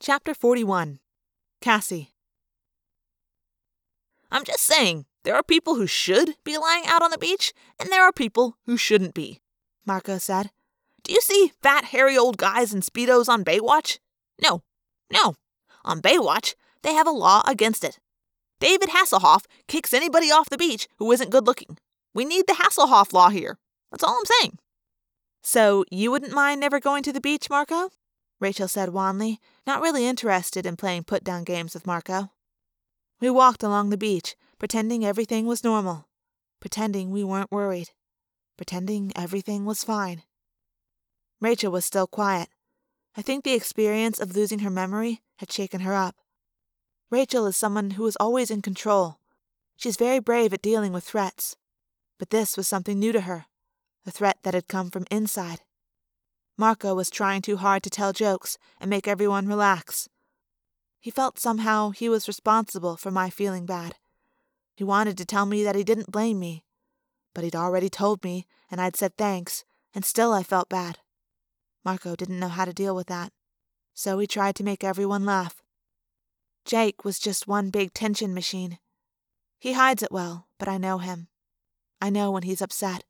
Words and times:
Chapter 0.00 0.32
41 0.32 1.00
Cassie. 1.60 2.12
I'm 4.30 4.44
just 4.44 4.60
saying, 4.60 5.06
there 5.24 5.34
are 5.34 5.42
people 5.42 5.74
who 5.74 5.88
should 5.88 6.36
be 6.44 6.56
lying 6.56 6.84
out 6.86 7.02
on 7.02 7.10
the 7.10 7.18
beach, 7.18 7.52
and 7.80 7.90
there 7.90 8.04
are 8.04 8.12
people 8.12 8.56
who 8.64 8.76
shouldn't 8.76 9.12
be, 9.12 9.40
Marco 9.84 10.18
said. 10.18 10.50
Do 11.02 11.12
you 11.12 11.20
see 11.20 11.50
fat, 11.60 11.86
hairy 11.86 12.16
old 12.16 12.36
guys 12.36 12.72
in 12.72 12.80
Speedos 12.80 13.28
on 13.28 13.44
Baywatch? 13.44 13.98
No, 14.40 14.62
no. 15.12 15.34
On 15.84 16.00
Baywatch, 16.00 16.54
they 16.82 16.94
have 16.94 17.08
a 17.08 17.10
law 17.10 17.42
against 17.44 17.82
it. 17.82 17.98
David 18.60 18.90
Hasselhoff 18.90 19.46
kicks 19.66 19.92
anybody 19.92 20.26
off 20.26 20.48
the 20.48 20.56
beach 20.56 20.86
who 20.98 21.10
isn't 21.10 21.32
good 21.32 21.44
looking. 21.44 21.76
We 22.14 22.24
need 22.24 22.46
the 22.46 22.54
Hasselhoff 22.54 23.12
law 23.12 23.30
here. 23.30 23.58
That's 23.90 24.04
all 24.04 24.16
I'm 24.16 24.24
saying. 24.40 24.58
So, 25.42 25.84
you 25.90 26.12
wouldn't 26.12 26.32
mind 26.32 26.60
never 26.60 26.78
going 26.78 27.02
to 27.02 27.12
the 27.12 27.20
beach, 27.20 27.50
Marco? 27.50 27.90
Rachel 28.40 28.68
said 28.68 28.90
wanly, 28.90 29.40
not 29.66 29.82
really 29.82 30.06
interested 30.06 30.64
in 30.64 30.76
playing 30.76 31.04
put 31.04 31.24
down 31.24 31.44
games 31.44 31.74
with 31.74 31.86
Marco. 31.86 32.30
We 33.20 33.30
walked 33.30 33.62
along 33.62 33.90
the 33.90 33.96
beach, 33.96 34.36
pretending 34.58 35.04
everything 35.04 35.46
was 35.46 35.64
normal, 35.64 36.08
pretending 36.60 37.10
we 37.10 37.24
weren't 37.24 37.50
worried, 37.50 37.90
pretending 38.56 39.12
everything 39.16 39.64
was 39.64 39.84
fine. 39.84 40.22
Rachel 41.40 41.72
was 41.72 41.84
still 41.84 42.06
quiet. 42.06 42.48
I 43.16 43.22
think 43.22 43.44
the 43.44 43.54
experience 43.54 44.20
of 44.20 44.36
losing 44.36 44.60
her 44.60 44.70
memory 44.70 45.22
had 45.38 45.50
shaken 45.50 45.80
her 45.80 45.94
up. 45.94 46.16
Rachel 47.10 47.46
is 47.46 47.56
someone 47.56 47.92
who 47.92 48.06
is 48.06 48.16
always 48.16 48.50
in 48.50 48.62
control. 48.62 49.18
She's 49.76 49.96
very 49.96 50.18
brave 50.18 50.52
at 50.52 50.62
dealing 50.62 50.92
with 50.92 51.04
threats. 51.04 51.56
But 52.18 52.30
this 52.30 52.56
was 52.56 52.68
something 52.68 52.98
new 52.98 53.12
to 53.12 53.22
her, 53.22 53.46
a 54.04 54.10
threat 54.10 54.38
that 54.42 54.54
had 54.54 54.68
come 54.68 54.90
from 54.90 55.06
inside. 55.10 55.60
Marco 56.60 56.92
was 56.92 57.08
trying 57.08 57.40
too 57.40 57.56
hard 57.56 57.84
to 57.84 57.90
tell 57.90 58.12
jokes 58.12 58.58
and 58.80 58.90
make 58.90 59.06
everyone 59.06 59.46
relax. 59.46 60.08
He 60.98 61.10
felt 61.12 61.38
somehow 61.38 61.90
he 61.90 62.08
was 62.08 62.26
responsible 62.26 62.96
for 62.96 63.12
my 63.12 63.30
feeling 63.30 63.64
bad. 63.64 63.94
He 64.74 64.82
wanted 64.82 65.16
to 65.18 65.24
tell 65.24 65.46
me 65.46 65.62
that 65.62 65.76
he 65.76 65.84
didn't 65.84 66.10
blame 66.10 66.40
me, 66.40 66.64
but 67.32 67.44
he'd 67.44 67.54
already 67.54 67.88
told 67.88 68.24
me, 68.24 68.44
and 68.70 68.80
I'd 68.80 68.96
said 68.96 69.16
thanks, 69.16 69.64
and 69.94 70.04
still 70.04 70.32
I 70.32 70.42
felt 70.42 70.68
bad. 70.68 70.98
Marco 71.84 72.16
didn't 72.16 72.40
know 72.40 72.48
how 72.48 72.64
to 72.64 72.72
deal 72.72 72.94
with 72.96 73.06
that, 73.06 73.32
so 73.94 74.18
he 74.18 74.26
tried 74.26 74.56
to 74.56 74.64
make 74.64 74.82
everyone 74.82 75.24
laugh. 75.24 75.62
Jake 76.64 77.04
was 77.04 77.20
just 77.20 77.46
one 77.46 77.70
big 77.70 77.94
tension 77.94 78.34
machine. 78.34 78.78
He 79.60 79.74
hides 79.74 80.02
it 80.02 80.12
well, 80.12 80.48
but 80.58 80.68
I 80.68 80.76
know 80.76 80.98
him. 80.98 81.28
I 82.00 82.10
know 82.10 82.32
when 82.32 82.42
he's 82.42 82.60
upset. 82.60 83.04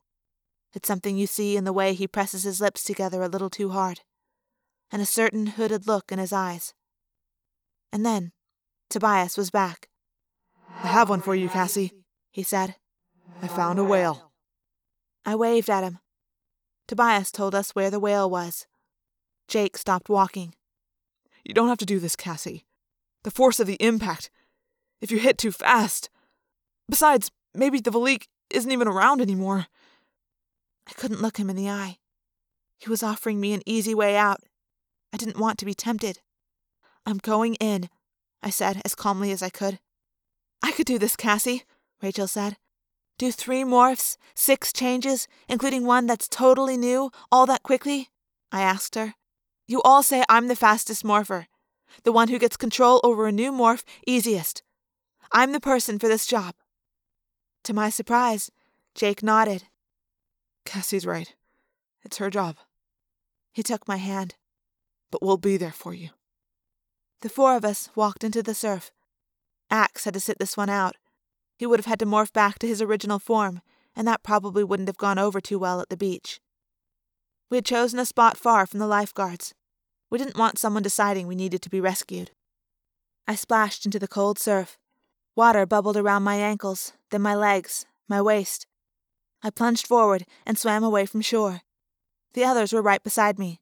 It's 0.75 0.87
something 0.87 1.17
you 1.17 1.27
see 1.27 1.57
in 1.57 1.65
the 1.65 1.73
way 1.73 1.95
he 1.95 2.07
presses 2.07 2.43
his 2.43 2.61
lips 2.61 2.85
together 2.85 3.23
a 3.23 3.29
little 3.29 3.51
too 3.51 3.71
hard, 3.71 4.01
and 4.91 5.01
a 5.01 5.07
certain 5.07 5.47
hooded 5.47 5.87
look 5.87 6.13
in 6.13 6.19
his 6.19 6.33
eyes. 6.33 6.75
And 7.93 8.05
then, 8.05 8.33
Tobias 8.91 9.37
was 9.37 9.51
back. 9.51 9.89
I 10.83 10.89
have 10.89 11.09
one 11.09 11.21
for 11.21 11.35
you, 11.35 11.49
Cassie, 11.49 11.93
he 12.31 12.43
said. 12.43 12.77
I 13.43 13.49
found 13.49 13.79
a 13.79 13.85
whale. 13.85 14.33
I 15.25 15.35
waved 15.35 15.71
at 15.71 15.85
him. 15.85 15.99
Tobias 16.87 17.31
told 17.31 17.55
us 17.55 17.75
where 17.75 17.91
the 17.91 18.01
whale 18.01 18.29
was. 18.29 18.67
Jake 19.47 19.77
stopped 19.77 20.09
walking. 20.09 20.55
You 21.45 21.55
don't 21.55 21.69
have 21.69 21.79
to 21.79 21.87
do 21.87 21.99
this, 21.99 22.17
Cassie. 22.17 22.65
The 23.25 23.31
force 23.31 23.61
of 23.61 23.67
the 23.67 23.77
impact. 23.81 24.31
If 25.01 25.11
you 25.11 25.19
hit 25.19 25.39
too 25.39 25.53
fast. 25.53 26.11
Besides, 26.89 27.31
maybe 27.55 27.81
the 27.81 27.91
Veleek 27.91 28.27
isn't 28.51 28.71
even 28.71 28.89
around 28.89 29.21
anymore. 29.21 29.67
I 30.89 30.93
couldn't 30.93 31.21
look 31.21 31.39
him 31.39 31.51
in 31.51 31.57
the 31.57 31.69
eye. 31.69 31.99
He 32.79 32.89
was 32.89 33.03
offering 33.03 33.41
me 33.41 33.53
an 33.53 33.63
easy 33.67 33.95
way 33.95 34.17
out. 34.17 34.41
I 35.13 35.17
didn't 35.17 35.39
want 35.39 35.59
to 35.59 35.65
be 35.65 35.75
tempted. 35.75 36.21
I'm 37.05 37.19
going 37.19 37.55
in, 37.57 37.89
I 38.43 38.51
said 38.51 38.81
as 38.85 38.95
calmly 38.95 39.31
as 39.31 39.43
I 39.43 39.51
could. 39.51 39.79
I 40.63 40.73
could 40.73 40.87
do 40.87 40.99
this, 40.99 41.17
Cassie, 41.17 41.65
Rachel 42.03 42.29
said. 42.29 42.57
Do 43.19 43.33
three 43.33 43.65
morphs, 43.65 44.17
six 44.35 44.73
changes, 44.73 45.27
including 45.49 45.85
one 45.85 46.07
that's 46.07 46.29
totally 46.29 46.77
new, 46.77 47.11
all 47.33 47.47
that 47.47 47.63
quickly? 47.63 48.09
I 48.53 48.63
asked 48.63 48.95
her. 48.95 49.15
You 49.67 49.83
all 49.83 50.03
say 50.03 50.25
I'm 50.29 50.49
the 50.49 50.57
fastest 50.57 51.05
morpher, 51.05 51.49
the 52.05 52.13
one 52.13 52.29
who 52.29 52.39
gets 52.39 52.57
control 52.57 53.01
over 53.03 53.27
a 53.27 53.33
new 53.33 53.53
morph 53.53 53.83
easiest. 54.07 54.63
I'm 55.33 55.53
the 55.53 55.61
person 55.61 55.99
for 55.99 56.09
this 56.09 56.27
job. 56.27 56.55
To 57.65 57.75
my 57.75 57.91
surprise, 57.91 58.51
Jake 58.95 59.23
nodded. 59.23 59.65
Cassie's 60.65 61.07
right. 61.07 61.35
It's 62.05 62.19
her 62.19 62.31
job. 62.31 62.57
He 63.53 63.63
took 63.63 63.89
my 63.89 63.97
hand. 63.97 64.35
But 65.11 65.23
we'll 65.23 65.39
be 65.39 65.57
there 65.57 65.73
for 65.73 65.95
you. 65.95 66.11
The 67.23 67.29
four 67.29 67.57
of 67.57 67.65
us 67.65 67.91
walked 67.95 68.23
into 68.23 68.43
the 68.43 68.55
surf. 68.55 68.93
Ax 69.71 70.05
had 70.05 70.15
to 70.15 70.21
sit 70.21 70.39
this 70.39 70.57
one 70.57 70.71
out. 70.71 70.97
He 71.57 71.67
would 71.67 71.81
have 71.81 71.87
had 71.87 71.99
to 71.99 72.07
morph 72.07 72.33
back 72.33 72.59
to 72.61 72.69
his 72.69 72.81
original 72.81 73.19
form, 73.19 73.61
and 73.97 74.07
that 74.07 74.23
probably 74.23 74.63
wouldn't 74.63 74.89
have 74.89 74.97
gone 74.97 75.19
over 75.19 75.41
too 75.41 75.59
well 75.59 75.81
at 75.81 75.89
the 75.89 75.97
beach. 75.97 76.41
We 77.51 77.57
had 77.57 77.65
chosen 77.65 77.99
a 77.99 78.07
spot 78.07 78.37
far 78.37 78.67
from 78.67 78.79
the 78.79 78.87
lifeguards. 78.87 79.55
We 80.09 80.19
didn't 80.19 80.39
want 80.39 80.59
someone 80.59 80.85
deciding 80.85 81.27
we 81.27 81.35
needed 81.35 81.63
to 81.63 81.71
be 81.71 81.81
rescued. 81.81 82.31
I 83.27 83.35
splashed 83.35 83.85
into 83.85 83.99
the 83.99 84.07
cold 84.07 84.39
surf. 84.39 84.79
Water 85.35 85.67
bubbled 85.67 85.97
around 85.97 86.23
my 86.23 86.37
ankles, 86.37 86.93
then 87.11 87.23
my 87.23 87.35
legs, 87.35 87.87
my 88.09 88.23
waist. 88.23 88.68
I 89.43 89.51
plunged 89.51 89.87
forward 89.87 90.25
and 90.45 90.59
swam 90.59 90.83
away 90.83 91.07
from 91.07 91.21
shore. 91.21 91.63
The 92.35 92.45
others 92.45 92.73
were 92.73 92.83
right 92.83 93.03
beside 93.03 93.39
me. 93.39 93.61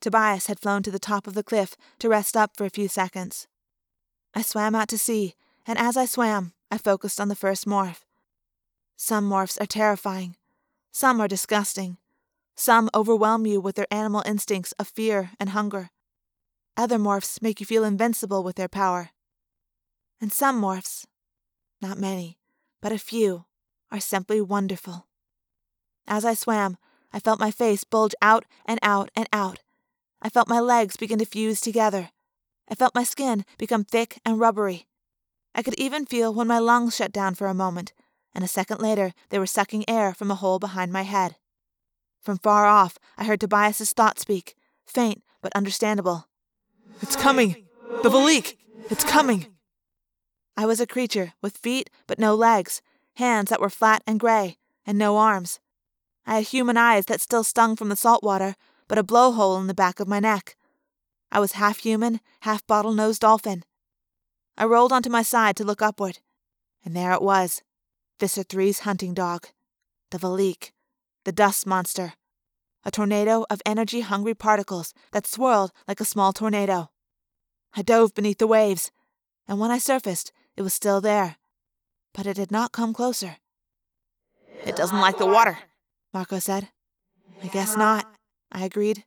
Tobias 0.00 0.46
had 0.46 0.60
flown 0.60 0.82
to 0.84 0.90
the 0.90 0.98
top 0.98 1.26
of 1.26 1.34
the 1.34 1.42
cliff 1.42 1.76
to 1.98 2.08
rest 2.08 2.36
up 2.36 2.56
for 2.56 2.64
a 2.64 2.70
few 2.70 2.88
seconds. 2.88 3.46
I 4.34 4.42
swam 4.42 4.74
out 4.74 4.88
to 4.88 4.98
sea, 4.98 5.34
and 5.66 5.78
as 5.78 5.96
I 5.96 6.04
swam, 6.04 6.52
I 6.70 6.78
focused 6.78 7.20
on 7.20 7.28
the 7.28 7.34
first 7.34 7.66
morph. 7.66 8.04
Some 8.96 9.28
morphs 9.28 9.60
are 9.60 9.66
terrifying. 9.66 10.36
Some 10.92 11.20
are 11.20 11.28
disgusting. 11.28 11.98
Some 12.54 12.90
overwhelm 12.94 13.46
you 13.46 13.60
with 13.60 13.76
their 13.76 13.92
animal 13.92 14.22
instincts 14.26 14.72
of 14.72 14.88
fear 14.88 15.30
and 15.38 15.50
hunger. 15.50 15.90
Other 16.76 16.98
morphs 16.98 17.42
make 17.42 17.60
you 17.60 17.66
feel 17.66 17.84
invincible 17.84 18.42
with 18.42 18.56
their 18.56 18.68
power. 18.68 19.10
And 20.20 20.32
some 20.32 20.60
morphs, 20.60 21.06
not 21.80 21.98
many, 21.98 22.38
but 22.80 22.92
a 22.92 22.98
few, 22.98 23.44
are 23.90 24.00
simply 24.00 24.40
wonderful. 24.40 25.06
As 26.06 26.24
I 26.24 26.34
swam, 26.34 26.76
I 27.12 27.20
felt 27.20 27.40
my 27.40 27.50
face 27.50 27.84
bulge 27.84 28.14
out 28.20 28.44
and 28.66 28.78
out 28.82 29.10
and 29.14 29.28
out. 29.32 29.60
I 30.20 30.28
felt 30.28 30.48
my 30.48 30.60
legs 30.60 30.96
begin 30.96 31.18
to 31.18 31.24
fuse 31.24 31.60
together. 31.60 32.10
I 32.68 32.74
felt 32.74 32.94
my 32.94 33.04
skin 33.04 33.44
become 33.56 33.84
thick 33.84 34.20
and 34.24 34.40
rubbery. 34.40 34.86
I 35.54 35.62
could 35.62 35.78
even 35.78 36.06
feel 36.06 36.34
when 36.34 36.46
my 36.46 36.58
lungs 36.58 36.96
shut 36.96 37.12
down 37.12 37.34
for 37.34 37.46
a 37.46 37.54
moment, 37.54 37.92
and 38.34 38.44
a 38.44 38.48
second 38.48 38.80
later 38.80 39.12
they 39.30 39.38
were 39.38 39.46
sucking 39.46 39.88
air 39.88 40.14
from 40.14 40.30
a 40.30 40.36
hole 40.36 40.58
behind 40.58 40.92
my 40.92 41.02
head. 41.02 41.36
From 42.20 42.38
far 42.38 42.66
off, 42.66 42.98
I 43.16 43.24
heard 43.24 43.40
Tobias's 43.40 43.92
thought 43.92 44.18
speak, 44.18 44.54
faint 44.86 45.22
but 45.40 45.52
understandable. 45.54 46.28
It's 47.00 47.16
coming! 47.16 47.66
The 48.02 48.10
Veleek! 48.10 48.56
It's 48.90 49.04
coming! 49.04 49.46
I 50.56 50.66
was 50.66 50.80
a 50.80 50.86
creature 50.86 51.34
with 51.40 51.58
feet 51.58 51.88
but 52.06 52.18
no 52.18 52.34
legs, 52.34 52.82
hands 53.18 53.50
that 53.50 53.60
were 53.60 53.68
flat 53.70 54.02
and 54.06 54.20
gray, 54.20 54.58
and 54.86 54.96
no 54.96 55.16
arms. 55.16 55.58
I 56.24 56.36
had 56.36 56.44
human 56.44 56.76
eyes 56.76 57.06
that 57.06 57.20
still 57.20 57.42
stung 57.42 57.74
from 57.74 57.88
the 57.88 57.96
salt 57.96 58.22
water, 58.22 58.54
but 58.86 58.96
a 58.96 59.02
blowhole 59.02 59.60
in 59.60 59.66
the 59.66 59.74
back 59.74 59.98
of 59.98 60.06
my 60.06 60.20
neck. 60.20 60.56
I 61.32 61.40
was 61.40 61.52
half 61.52 61.78
human, 61.78 62.20
half 62.40 62.64
bottlenose 62.66 63.18
dolphin. 63.18 63.64
I 64.56 64.66
rolled 64.66 64.92
onto 64.92 65.10
my 65.10 65.22
side 65.22 65.56
to 65.56 65.64
look 65.64 65.82
upward, 65.82 66.20
and 66.84 66.94
there 66.94 67.12
it 67.12 67.22
was 67.22 67.62
Visser 68.20 68.44
3's 68.44 68.80
hunting 68.80 69.14
dog, 69.14 69.48
the 70.10 70.18
Veleek, 70.18 70.72
the 71.24 71.32
dust 71.32 71.66
monster, 71.66 72.14
a 72.84 72.90
tornado 72.92 73.44
of 73.50 73.60
energy 73.66 74.00
hungry 74.00 74.34
particles 74.34 74.94
that 75.10 75.26
swirled 75.26 75.72
like 75.88 76.00
a 76.00 76.04
small 76.04 76.32
tornado. 76.32 76.90
I 77.74 77.82
dove 77.82 78.14
beneath 78.14 78.38
the 78.38 78.46
waves, 78.46 78.92
and 79.48 79.58
when 79.58 79.72
I 79.72 79.78
surfaced, 79.78 80.30
it 80.56 80.62
was 80.62 80.72
still 80.72 81.00
there, 81.00 81.37
but 82.18 82.26
it 82.26 82.36
had 82.36 82.50
not 82.50 82.72
come 82.72 82.92
closer. 82.92 83.36
It 84.66 84.74
doesn't 84.74 84.98
like 84.98 85.18
the 85.18 85.26
water, 85.26 85.56
Marco 86.12 86.40
said. 86.40 86.68
I 87.44 87.46
guess 87.46 87.76
not, 87.76 88.12
I 88.50 88.64
agreed. 88.64 89.04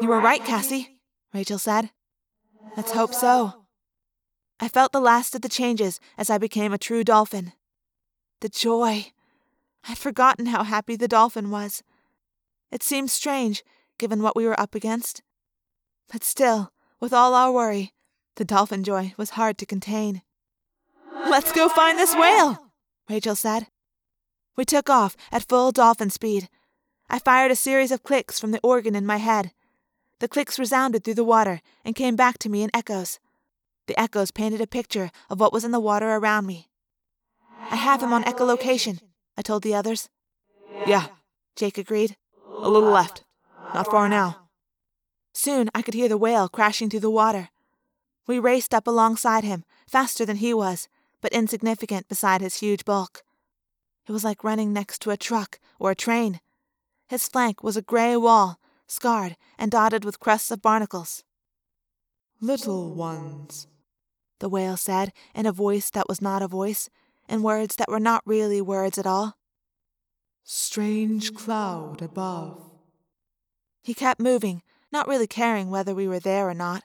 You 0.00 0.06
were 0.06 0.20
right, 0.20 0.44
Cassie, 0.44 1.00
Rachel 1.34 1.58
said. 1.58 1.90
Let's 2.76 2.92
hope 2.92 3.12
so. 3.12 3.64
I 4.60 4.68
felt 4.68 4.92
the 4.92 5.00
last 5.00 5.34
of 5.34 5.42
the 5.42 5.48
changes 5.48 5.98
as 6.16 6.30
I 6.30 6.38
became 6.38 6.72
a 6.72 6.78
true 6.78 7.02
dolphin. 7.02 7.54
The 8.40 8.48
joy. 8.48 9.06
I'd 9.88 9.98
forgotten 9.98 10.46
how 10.46 10.62
happy 10.62 10.94
the 10.94 11.08
dolphin 11.08 11.50
was. 11.50 11.82
It 12.70 12.84
seemed 12.84 13.10
strange, 13.10 13.64
given 13.98 14.22
what 14.22 14.36
we 14.36 14.46
were 14.46 14.60
up 14.60 14.76
against. 14.76 15.22
But 16.08 16.22
still, 16.22 16.70
with 17.00 17.12
all 17.12 17.34
our 17.34 17.50
worry, 17.50 17.94
the 18.36 18.44
dolphin 18.44 18.84
joy 18.84 19.12
was 19.16 19.30
hard 19.30 19.58
to 19.58 19.66
contain. 19.66 20.22
Let's 21.30 21.52
go 21.52 21.68
find 21.68 21.98
this 21.98 22.14
whale, 22.14 22.70
Rachel 23.08 23.36
said. 23.36 23.66
We 24.56 24.64
took 24.64 24.88
off 24.88 25.16
at 25.30 25.46
full 25.48 25.72
dolphin 25.72 26.10
speed. 26.10 26.48
I 27.10 27.18
fired 27.18 27.50
a 27.50 27.56
series 27.56 27.92
of 27.92 28.02
clicks 28.02 28.40
from 28.40 28.50
the 28.50 28.60
organ 28.62 28.94
in 28.94 29.06
my 29.06 29.18
head. 29.18 29.52
The 30.20 30.28
clicks 30.28 30.58
resounded 30.58 31.04
through 31.04 31.14
the 31.14 31.24
water 31.24 31.60
and 31.84 31.94
came 31.94 32.16
back 32.16 32.38
to 32.38 32.48
me 32.48 32.62
in 32.62 32.70
echoes. 32.74 33.18
The 33.86 33.98
echoes 33.98 34.30
painted 34.30 34.60
a 34.60 34.66
picture 34.66 35.10
of 35.30 35.38
what 35.38 35.52
was 35.52 35.64
in 35.64 35.70
the 35.70 35.80
water 35.80 36.08
around 36.08 36.46
me. 36.46 36.68
I 37.70 37.76
have 37.76 38.02
him 38.02 38.12
on 38.12 38.24
echolocation, 38.24 39.00
I 39.36 39.42
told 39.42 39.62
the 39.62 39.74
others. 39.74 40.08
Yeah, 40.86 41.06
Jake 41.56 41.78
agreed. 41.78 42.16
A 42.46 42.68
little 42.68 42.90
left. 42.90 43.24
Not 43.74 43.90
far 43.90 44.08
now. 44.08 44.48
Soon 45.32 45.70
I 45.74 45.82
could 45.82 45.94
hear 45.94 46.08
the 46.08 46.16
whale 46.16 46.48
crashing 46.48 46.90
through 46.90 47.00
the 47.00 47.10
water. 47.10 47.50
We 48.26 48.38
raced 48.38 48.74
up 48.74 48.86
alongside 48.86 49.44
him, 49.44 49.64
faster 49.86 50.26
than 50.26 50.36
he 50.38 50.52
was, 50.52 50.88
but 51.20 51.32
insignificant 51.32 52.08
beside 52.08 52.40
his 52.40 52.60
huge 52.60 52.84
bulk. 52.84 53.22
It 54.06 54.12
was 54.12 54.24
like 54.24 54.44
running 54.44 54.72
next 54.72 55.02
to 55.02 55.10
a 55.10 55.16
truck 55.16 55.58
or 55.78 55.90
a 55.90 55.96
train. 55.96 56.40
His 57.08 57.28
flank 57.28 57.62
was 57.62 57.76
a 57.76 57.82
gray 57.82 58.16
wall, 58.16 58.58
scarred 58.86 59.36
and 59.58 59.70
dotted 59.70 60.04
with 60.04 60.20
crusts 60.20 60.50
of 60.50 60.62
barnacles. 60.62 61.24
Little 62.40 62.94
ones, 62.94 63.66
the 64.38 64.48
whale 64.48 64.76
said 64.76 65.12
in 65.34 65.46
a 65.46 65.52
voice 65.52 65.90
that 65.90 66.08
was 66.08 66.22
not 66.22 66.42
a 66.42 66.48
voice, 66.48 66.88
in 67.28 67.42
words 67.42 67.76
that 67.76 67.90
were 67.90 68.00
not 68.00 68.22
really 68.24 68.60
words 68.60 68.96
at 68.96 69.06
all. 69.06 69.36
Strange 70.44 71.34
cloud 71.34 72.00
above. 72.00 72.70
He 73.82 73.92
kept 73.92 74.20
moving, 74.20 74.62
not 74.90 75.08
really 75.08 75.26
caring 75.26 75.70
whether 75.70 75.94
we 75.94 76.08
were 76.08 76.20
there 76.20 76.48
or 76.48 76.54
not. 76.54 76.84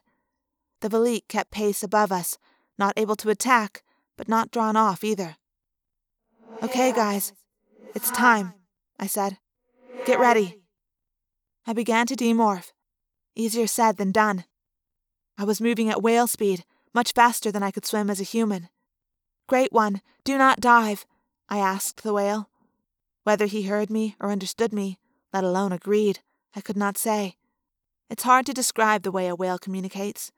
The 0.82 0.90
Veleek 0.90 1.28
kept 1.30 1.52
pace 1.52 1.84
above 1.84 2.12
us, 2.12 2.38
not 2.78 2.94
able 2.98 3.16
to 3.18 3.30
attack, 3.30 3.84
but 4.18 4.28
not 4.28 4.52
drawn 4.52 4.76
off 4.76 5.04
either. 5.04 5.38
Okay, 6.62 6.92
guys, 6.94 7.34
it's 7.96 8.12
time, 8.12 8.54
I 9.00 9.08
said. 9.08 9.38
Get 10.06 10.20
ready. 10.20 10.60
I 11.66 11.74
began 11.74 12.06
to 12.08 12.16
demorph. 12.16 12.72
Easier 13.36 13.68
said 13.68 13.98
than 13.98 14.12
done. 14.12 14.46
I 15.38 15.46
was 15.46 15.62
moving 15.62 15.90
at 15.90 16.04
whale 16.04 16.28
speed, 16.28 16.64
much 16.94 17.14
faster 17.14 17.52
than 17.52 17.64
I 17.64 17.72
could 17.72 17.86
swim 17.86 18.10
as 18.10 18.20
a 18.20 18.24
human. 18.24 18.70
Great 19.48 19.74
one, 19.74 20.02
do 20.24 20.38
not 20.38 20.60
dive, 20.60 21.06
I 21.50 21.58
asked 21.58 22.04
the 22.04 22.14
whale. 22.14 22.50
Whether 23.24 23.46
he 23.46 23.64
heard 23.64 23.90
me 23.90 24.16
or 24.20 24.32
understood 24.32 24.74
me, 24.74 25.00
let 25.34 25.44
alone 25.44 25.72
agreed, 25.72 26.20
I 26.56 26.62
could 26.62 26.78
not 26.78 26.98
say. 26.98 27.36
It's 28.10 28.24
hard 28.24 28.46
to 28.46 28.54
describe 28.54 29.04
the 29.04 29.12
way 29.12 29.28
a 29.28 29.36
whale 29.36 29.58
communicates. 29.58 30.32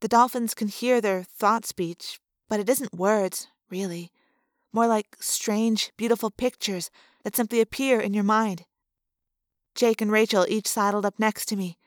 The 0.00 0.08
dolphins 0.08 0.54
can 0.54 0.68
hear 0.68 1.00
their 1.00 1.22
thought 1.22 1.66
speech, 1.66 2.20
but 2.52 2.60
it 2.60 2.68
isn't 2.68 2.92
words, 2.92 3.48
really. 3.70 4.12
More 4.74 4.86
like 4.86 5.16
strange, 5.18 5.90
beautiful 5.96 6.30
pictures 6.30 6.90
that 7.24 7.34
simply 7.34 7.62
appear 7.62 7.98
in 7.98 8.12
your 8.12 8.24
mind. 8.24 8.66
Jake 9.74 10.02
and 10.02 10.12
Rachel 10.12 10.44
each 10.46 10.66
sidled 10.66 11.06
up 11.06 11.18
next 11.18 11.46
to 11.46 11.56
me. 11.56 11.78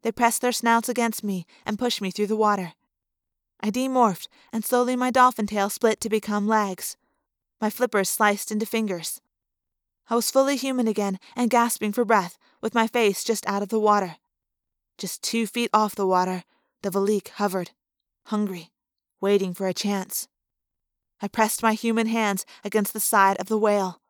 They 0.00 0.10
pressed 0.10 0.40
their 0.40 0.50
snouts 0.50 0.88
against 0.88 1.24
me 1.24 1.44
and 1.66 1.78
pushed 1.78 2.00
me 2.00 2.10
through 2.10 2.28
the 2.28 2.36
water. 2.36 2.72
I 3.60 3.68
demorphed, 3.70 4.28
and 4.50 4.64
slowly 4.64 4.96
my 4.96 5.10
dolphin 5.10 5.46
tail 5.46 5.68
split 5.68 6.00
to 6.00 6.08
become 6.08 6.48
legs. 6.48 6.96
My 7.60 7.68
flippers 7.68 8.08
sliced 8.08 8.50
into 8.50 8.64
fingers. 8.64 9.20
I 10.08 10.14
was 10.14 10.30
fully 10.30 10.56
human 10.56 10.88
again 10.88 11.18
and 11.36 11.50
gasping 11.50 11.92
for 11.92 12.06
breath, 12.06 12.38
with 12.62 12.74
my 12.74 12.86
face 12.86 13.24
just 13.24 13.46
out 13.46 13.62
of 13.62 13.68
the 13.68 13.78
water. 13.78 14.16
Just 14.96 15.22
two 15.22 15.46
feet 15.46 15.68
off 15.74 15.94
the 15.94 16.06
water, 16.06 16.44
the 16.80 16.88
Veleek 16.88 17.28
hovered, 17.28 17.72
hungry, 18.28 18.70
waiting 19.24 19.54
for 19.54 19.66
a 19.66 19.72
chance. 19.72 20.28
I 21.22 21.28
pressed 21.28 21.62
my 21.62 21.72
human 21.72 22.08
hands 22.08 22.44
against 22.62 22.92
the 22.92 23.00
side 23.00 23.38
of 23.38 23.46
the 23.46 23.56
whale. 23.56 24.02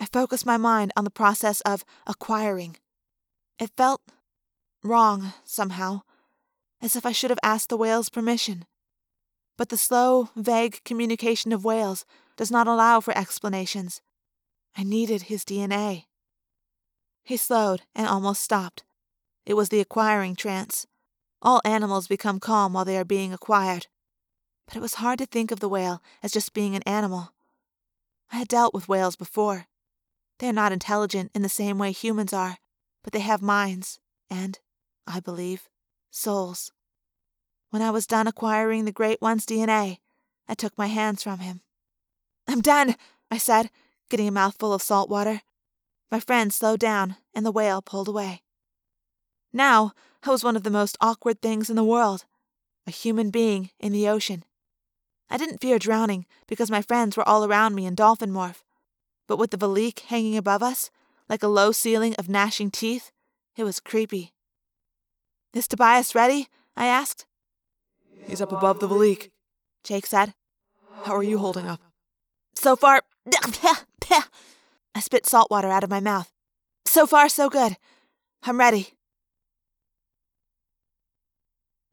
I 0.00 0.06
focused 0.06 0.44
my 0.44 0.56
mind 0.56 0.90
on 0.96 1.04
the 1.04 1.18
process 1.22 1.60
of 1.60 1.84
acquiring. 2.04 2.76
It 3.60 3.70
felt 3.76 4.00
wrong, 4.82 5.34
somehow, 5.44 6.00
as 6.82 6.96
if 6.96 7.06
I 7.06 7.12
should 7.12 7.30
have 7.30 7.38
asked 7.44 7.68
the 7.68 7.76
whale's 7.76 8.08
permission. 8.08 8.64
But 9.56 9.68
the 9.68 9.76
slow, 9.76 10.30
vague 10.34 10.82
communication 10.84 11.52
of 11.52 11.64
whales 11.64 12.04
does 12.36 12.50
not 12.50 12.66
allow 12.66 12.98
for 12.98 13.16
explanations. 13.16 14.02
I 14.76 14.82
needed 14.82 15.22
his 15.22 15.44
DNA. 15.44 16.06
He 17.22 17.36
slowed 17.36 17.82
and 17.94 18.08
almost 18.08 18.42
stopped. 18.42 18.82
It 19.46 19.54
was 19.54 19.68
the 19.68 19.78
acquiring 19.78 20.34
trance. 20.34 20.88
All 21.40 21.62
animals 21.64 22.08
become 22.08 22.40
calm 22.40 22.72
while 22.72 22.84
they 22.84 22.98
are 22.98 23.04
being 23.04 23.32
acquired. 23.32 23.86
But 24.66 24.76
it 24.76 24.82
was 24.82 24.94
hard 24.94 25.18
to 25.18 25.26
think 25.26 25.50
of 25.50 25.60
the 25.60 25.68
whale 25.68 26.02
as 26.22 26.32
just 26.32 26.54
being 26.54 26.74
an 26.74 26.82
animal. 26.82 27.32
I 28.32 28.36
had 28.36 28.48
dealt 28.48 28.74
with 28.74 28.88
whales 28.88 29.16
before. 29.16 29.66
They 30.38 30.48
are 30.48 30.52
not 30.52 30.72
intelligent 30.72 31.30
in 31.34 31.42
the 31.42 31.48
same 31.48 31.78
way 31.78 31.92
humans 31.92 32.32
are, 32.32 32.58
but 33.02 33.12
they 33.12 33.20
have 33.20 33.42
minds 33.42 34.00
and, 34.30 34.58
I 35.06 35.20
believe, 35.20 35.68
souls. 36.10 36.72
When 37.70 37.82
I 37.82 37.90
was 37.90 38.06
done 38.06 38.26
acquiring 38.26 38.84
the 38.84 38.92
Great 38.92 39.20
One's 39.20 39.46
DNA, 39.46 39.98
I 40.48 40.54
took 40.54 40.76
my 40.76 40.86
hands 40.86 41.22
from 41.22 41.40
him. 41.40 41.60
I'm 42.46 42.60
done, 42.60 42.96
I 43.30 43.38
said, 43.38 43.70
getting 44.10 44.28
a 44.28 44.32
mouthful 44.32 44.72
of 44.72 44.82
salt 44.82 45.08
water. 45.08 45.42
My 46.10 46.20
friend 46.20 46.52
slowed 46.52 46.80
down, 46.80 47.16
and 47.34 47.44
the 47.44 47.52
whale 47.52 47.82
pulled 47.82 48.08
away. 48.08 48.42
Now 49.52 49.92
I 50.22 50.30
was 50.30 50.44
one 50.44 50.56
of 50.56 50.62
the 50.62 50.70
most 50.70 50.96
awkward 51.00 51.40
things 51.40 51.68
in 51.70 51.76
the 51.76 51.84
world 51.84 52.24
a 52.86 52.90
human 52.90 53.30
being 53.30 53.70
in 53.80 53.92
the 53.92 54.08
ocean. 54.08 54.44
I 55.34 55.36
didn't 55.36 55.60
fear 55.60 55.80
drowning 55.80 56.26
because 56.46 56.70
my 56.70 56.80
friends 56.80 57.16
were 57.16 57.28
all 57.28 57.44
around 57.44 57.74
me 57.74 57.86
in 57.86 57.96
dolphin 57.96 58.30
morph. 58.30 58.62
But 59.26 59.36
with 59.36 59.50
the 59.50 59.56
Veleek 59.56 59.98
hanging 59.98 60.36
above 60.36 60.62
us, 60.62 60.92
like 61.28 61.42
a 61.42 61.48
low 61.48 61.72
ceiling 61.72 62.14
of 62.20 62.28
gnashing 62.28 62.70
teeth, 62.70 63.10
it 63.56 63.64
was 63.64 63.80
creepy. 63.80 64.32
Is 65.52 65.66
Tobias 65.66 66.14
ready? 66.14 66.46
I 66.76 66.86
asked. 66.86 67.26
He's 68.28 68.40
up 68.40 68.52
above 68.52 68.78
the 68.78 68.86
Veleek, 68.86 69.30
Jake 69.82 70.06
said. 70.06 70.34
How 71.02 71.16
are 71.16 71.24
you 71.24 71.38
holding 71.38 71.66
up? 71.66 71.80
So 72.54 72.76
far, 72.76 73.02
I 73.34 75.00
spit 75.00 75.26
salt 75.26 75.50
water 75.50 75.68
out 75.68 75.82
of 75.82 75.90
my 75.90 75.98
mouth. 75.98 76.30
So 76.86 77.08
far, 77.08 77.28
so 77.28 77.50
good. 77.50 77.76
I'm 78.44 78.60
ready. 78.60 78.90